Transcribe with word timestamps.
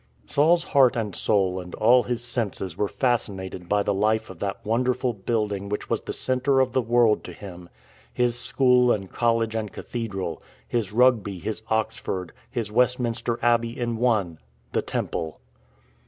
Saul's 0.25 0.63
heart 0.63 0.95
and 0.95 1.15
soul 1.15 1.59
and 1.59 1.75
all 1.75 2.01
his 2.01 2.23
senses 2.23 2.75
were 2.75 2.87
fasci 2.87 3.35
nated 3.35 3.69
by 3.69 3.83
the 3.83 3.93
life 3.93 4.31
of 4.31 4.39
that 4.39 4.65
wonderful 4.65 5.13
building 5.13 5.69
which 5.69 5.91
was 5.91 6.01
the 6.01 6.11
centre 6.11 6.59
of 6.59 6.71
the 6.71 6.81
world 6.81 7.23
to 7.25 7.31
him— 7.33 7.69
his 8.11 8.35
school 8.35 8.91
and 8.91 9.11
college 9.11 9.53
and 9.53 9.71
cathedral; 9.71 10.41
his 10.67 10.91
Rugby, 10.91 11.37
his 11.37 11.61
Oxford, 11.67 12.33
his 12.49 12.71
Westminster 12.71 13.37
Abbey 13.43 13.79
in 13.79 13.95
one— 13.95 14.39
the 14.73 14.81
Temple. 14.81 15.39